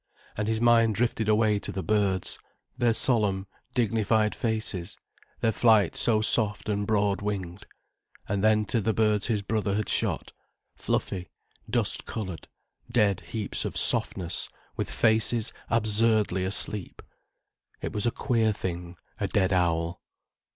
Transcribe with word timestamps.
And 0.35 0.47
his 0.47 0.59
mind 0.59 0.95
drifted 0.95 1.29
away 1.29 1.59
to 1.59 1.71
the 1.71 1.83
birds, 1.83 2.39
their 2.75 2.95
solemn, 2.95 3.45
dignified 3.75 4.33
faces, 4.33 4.97
their 5.41 5.51
flight 5.51 5.95
so 5.95 6.21
soft 6.21 6.69
and 6.69 6.87
broad 6.87 7.21
winged. 7.21 7.67
And 8.27 8.43
then 8.43 8.65
to 8.65 8.81
the 8.81 8.95
birds 8.95 9.27
his 9.27 9.43
brother 9.43 9.75
had 9.75 9.87
shot, 9.89 10.33
fluffy, 10.75 11.29
dust 11.69 12.07
coloured, 12.07 12.47
dead 12.91 13.19
heaps 13.19 13.63
of 13.63 13.77
softness 13.77 14.49
with 14.75 14.89
faces 14.89 15.53
absurdly 15.69 16.45
asleep. 16.45 17.03
It 17.79 17.93
was 17.93 18.07
a 18.07 18.11
queer 18.11 18.53
thing, 18.53 18.97
a 19.19 19.27
dead 19.27 19.53
owl. 19.53 20.01